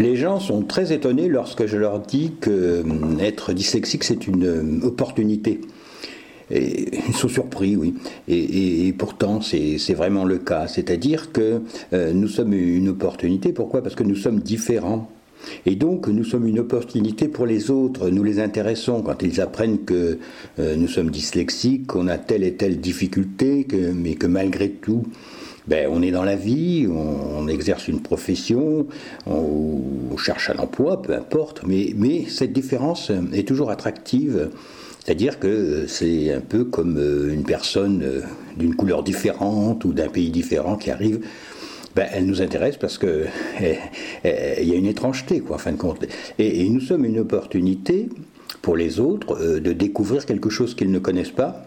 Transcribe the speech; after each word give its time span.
Les 0.00 0.16
gens 0.16 0.40
sont 0.40 0.62
très 0.62 0.94
étonnés 0.94 1.28
lorsque 1.28 1.66
je 1.66 1.76
leur 1.76 2.00
dis 2.00 2.32
que 2.40 2.82
être 3.20 3.52
dyslexique, 3.52 4.02
c'est 4.02 4.26
une 4.26 4.80
opportunité. 4.82 5.60
Et 6.50 6.88
ils 7.06 7.14
sont 7.14 7.28
surpris, 7.28 7.76
oui. 7.76 7.92
Et, 8.26 8.94
pourtant, 8.96 9.42
c'est 9.42 9.92
vraiment 9.92 10.24
le 10.24 10.38
cas. 10.38 10.68
C'est-à-dire 10.68 11.32
que 11.32 11.60
euh, 11.92 12.14
nous 12.14 12.28
sommes 12.28 12.54
une 12.54 12.88
opportunité. 12.88 13.52
Pourquoi? 13.52 13.82
Parce 13.82 13.94
que 13.94 14.02
nous 14.02 14.16
sommes 14.16 14.40
différents. 14.40 15.10
Et 15.66 15.76
donc, 15.76 16.08
nous 16.08 16.24
sommes 16.24 16.46
une 16.46 16.60
opportunité 16.60 17.28
pour 17.28 17.44
les 17.44 17.70
autres. 17.70 18.08
Nous 18.08 18.24
les 18.24 18.40
intéressons 18.40 19.02
quand 19.02 19.22
ils 19.22 19.38
apprennent 19.42 19.80
que 19.84 20.18
euh, 20.58 20.76
nous 20.76 20.88
sommes 20.88 21.10
dyslexiques, 21.10 21.86
qu'on 21.88 22.08
a 22.08 22.16
telle 22.16 22.42
et 22.44 22.54
telle 22.54 22.80
difficulté, 22.80 23.66
mais 23.94 24.14
que 24.14 24.26
malgré 24.26 24.70
tout, 24.70 25.02
ben, 25.70 25.88
on 25.90 26.02
est 26.02 26.10
dans 26.10 26.24
la 26.24 26.36
vie, 26.36 26.86
on, 26.86 27.48
exerce 27.48 27.88
une 27.88 28.00
profession, 28.00 28.86
on, 29.26 30.16
cherche 30.18 30.50
un 30.50 30.58
emploi, 30.58 31.00
peu 31.00 31.14
importe, 31.14 31.62
mais, 31.66 32.26
cette 32.28 32.52
différence 32.52 33.10
est 33.32 33.48
toujours 33.48 33.70
attractive 33.70 34.50
c'est-à-dire 35.02 35.38
que 35.38 35.86
c'est 35.88 36.32
un 36.32 36.40
peu 36.40 36.64
comme 36.64 36.98
euh, 36.98 37.32
une 37.32 37.42
personne 37.42 38.02
euh, 38.04 38.20
d'une 38.56 38.76
couleur 38.76 39.02
différente 39.02 39.84
ou 39.84 39.92
d'un 39.92 40.08
pays 40.08 40.30
différent 40.30 40.76
qui 40.76 40.90
arrive. 40.90 41.24
Ben, 41.96 42.06
elle 42.12 42.26
nous 42.26 42.42
intéresse 42.42 42.76
parce 42.76 42.98
que 42.98 43.24
eh, 43.60 43.78
eh, 44.24 44.64
y 44.64 44.72
a 44.72 44.76
une 44.76 44.86
étrangeté, 44.86 45.40
quoi, 45.40 45.56
en 45.56 45.58
fin 45.58 45.72
de 45.72 45.78
compte. 45.78 46.06
Et, 46.38 46.68
nous 46.68 46.80
sommes 46.80 47.04
une 47.04 47.18
opportunité 47.18 48.08
pour 48.62 48.76
les 48.76 49.00
autres 49.00 49.36
euh, 49.40 49.58
de 49.60 49.72
découvrir 49.72 50.24
quelque 50.26 50.50
chose 50.50 50.74
qu'ils 50.74 50.90
ne 50.90 50.98
connaissent 50.98 51.30
pas. 51.30 51.66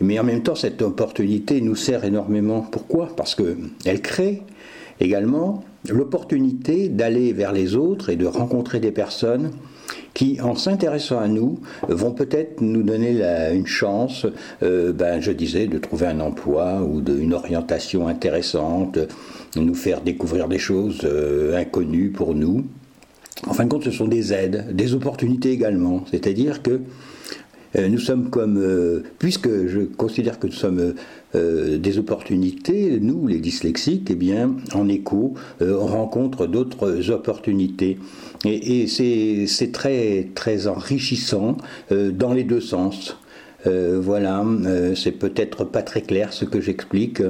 Mais 0.00 0.18
en 0.18 0.24
même 0.24 0.42
temps, 0.42 0.54
cette 0.54 0.82
opportunité 0.82 1.60
nous 1.60 1.76
sert 1.76 2.04
énormément. 2.04 2.60
Pourquoi? 2.60 3.08
Parce 3.16 3.34
qu'elle 3.34 4.02
crée 4.02 4.42
également 5.00 5.64
l'opportunité 5.88 6.88
d'aller 6.88 7.32
vers 7.32 7.52
les 7.52 7.76
autres 7.76 8.10
et 8.10 8.16
de 8.16 8.26
rencontrer 8.26 8.80
des 8.80 8.92
personnes 8.92 9.52
qui, 10.14 10.40
en 10.40 10.54
s'intéressant 10.54 11.18
à 11.18 11.28
nous, 11.28 11.60
vont 11.88 12.12
peut-être 12.12 12.60
nous 12.60 12.82
donner 12.82 13.22
une 13.52 13.66
chance, 13.66 14.26
euh, 14.62 14.92
ben, 14.92 15.20
je 15.20 15.30
disais, 15.30 15.66
de 15.66 15.78
trouver 15.78 16.06
un 16.06 16.20
emploi 16.20 16.82
ou 16.82 17.02
une 17.06 17.34
orientation 17.34 18.08
intéressante, 18.08 18.98
nous 19.54 19.74
faire 19.74 20.00
découvrir 20.00 20.48
des 20.48 20.58
choses 20.58 21.00
euh, 21.04 21.56
inconnues 21.56 22.10
pour 22.10 22.34
nous. 22.34 22.64
En 23.46 23.52
fin 23.52 23.64
de 23.64 23.70
compte, 23.70 23.84
ce 23.84 23.90
sont 23.90 24.08
des 24.08 24.32
aides, 24.32 24.74
des 24.74 24.94
opportunités 24.94 25.50
également. 25.50 26.04
C'est-à-dire 26.10 26.62
que 26.62 26.80
nous 27.76 27.98
sommes 27.98 28.30
comme, 28.30 28.58
euh, 28.58 29.02
puisque 29.18 29.48
je 29.48 29.80
considère 29.80 30.38
que 30.38 30.46
nous 30.46 30.52
sommes 30.52 30.94
euh, 31.34 31.78
des 31.78 31.98
opportunités, 31.98 32.98
nous, 33.00 33.26
les 33.26 33.38
dyslexiques, 33.38 34.08
eh 34.10 34.14
bien, 34.14 34.56
en 34.74 34.88
écho, 34.88 35.34
on 35.60 35.86
rencontre 35.86 36.46
d'autres 36.46 37.10
opportunités. 37.10 37.98
Et, 38.44 38.86
c'est 38.86 39.72
très, 39.72 40.28
très 40.34 40.66
enrichissant 40.66 41.56
dans 41.90 42.32
les 42.32 42.44
deux 42.44 42.60
sens. 42.60 43.16
Voilà, 43.66 44.44
c'est 44.94 45.12
peut-être 45.12 45.64
pas 45.64 45.82
très 45.82 46.02
clair 46.02 46.32
ce 46.32 46.44
que 46.44 46.60
j'explique 46.60 47.22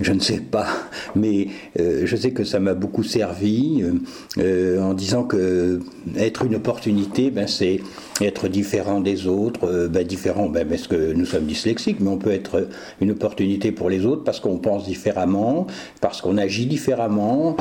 je 0.00 0.12
ne 0.12 0.20
sais 0.20 0.40
pas, 0.40 0.66
mais 1.14 1.48
euh, 1.78 2.02
je 2.04 2.16
sais 2.16 2.32
que 2.32 2.44
ça 2.44 2.60
m'a 2.60 2.74
beaucoup 2.74 3.02
servi 3.02 3.82
euh, 3.82 3.92
euh, 4.38 4.82
en 4.82 4.94
disant 4.94 5.24
que 5.24 5.80
être 6.16 6.44
une 6.44 6.54
opportunité, 6.54 7.30
ben, 7.30 7.46
c'est 7.46 7.80
être 8.20 8.48
différent 8.48 9.00
des 9.00 9.26
autres, 9.26 9.88
ben, 9.88 10.06
différent 10.06 10.48
ben, 10.48 10.66
parce 10.68 10.86
que 10.86 11.12
nous 11.12 11.24
sommes 11.24 11.46
dyslexiques, 11.46 12.00
mais 12.00 12.10
on 12.10 12.18
peut 12.18 12.32
être 12.32 12.68
une 13.00 13.10
opportunité 13.10 13.72
pour 13.72 13.90
les 13.90 14.06
autres 14.06 14.24
parce 14.24 14.40
qu'on 14.40 14.58
pense 14.58 14.84
différemment, 14.84 15.66
parce 16.00 16.20
qu'on 16.20 16.36
agit 16.36 16.66
différemment, 16.66 17.56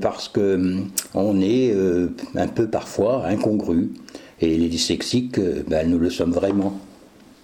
parce 0.00 0.28
que 0.28 0.54
hum, 0.54 0.88
on 1.14 1.40
est 1.40 1.74
un 2.36 2.48
peu 2.48 2.68
parfois 2.68 3.26
incongru. 3.26 3.90
Et 4.40 4.56
les 4.56 4.68
dyslexiques, 4.68 5.40
ben, 5.68 5.88
nous 5.88 5.98
le 5.98 6.10
sommes 6.10 6.32
vraiment. 6.32 6.78